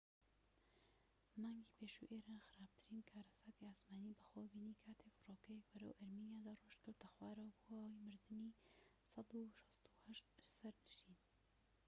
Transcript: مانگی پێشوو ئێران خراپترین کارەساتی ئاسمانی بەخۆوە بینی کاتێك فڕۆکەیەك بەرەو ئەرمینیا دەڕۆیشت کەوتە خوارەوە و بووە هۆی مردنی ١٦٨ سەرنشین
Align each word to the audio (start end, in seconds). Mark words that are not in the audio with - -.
مانگی 1.41 1.73
پێشوو 1.77 2.11
ئێران 2.15 2.41
خراپترین 2.49 3.01
کارەساتی 3.11 3.67
ئاسمانی 3.69 4.17
بەخۆوە 4.19 4.49
بینی 4.53 4.79
کاتێك 4.83 5.13
فڕۆکەیەك 5.19 5.65
بەرەو 5.71 5.97
ئەرمینیا 5.99 6.43
دەڕۆیشت 6.45 6.79
کەوتە 6.85 7.07
خوارەوە 7.13 7.49
و 7.51 7.57
بووە 7.63 7.81
هۆی 7.91 7.97
مردنی 8.07 8.51
١٦٨ 9.07 9.43
سەرنشین 10.57 11.17